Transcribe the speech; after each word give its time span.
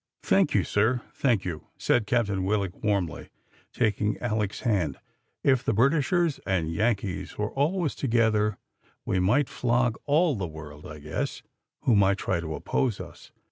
"Thank 0.23 0.55
you, 0.55 0.63
sir, 0.63 1.03
thank 1.13 1.45
you," 1.45 1.67
said 1.77 2.07
Captain 2.07 2.43
Willock 2.43 2.83
warmly, 2.83 3.29
taking 3.71 4.17
Alick's 4.19 4.61
hand. 4.61 4.97
"If 5.43 5.63
the 5.63 5.73
Britishers 5.75 6.39
and 6.43 6.73
Yankees 6.73 7.37
were 7.37 7.51
always 7.51 7.93
together, 7.93 8.57
we 9.05 9.19
might 9.19 9.47
flog 9.47 9.99
all 10.07 10.33
the 10.33 10.47
world, 10.47 10.87
I 10.87 10.97
guess, 10.97 11.43
who 11.81 11.95
might 11.95 12.17
try 12.17 12.39
to 12.39 12.55
oppose 12.55 12.99
us." 12.99 13.31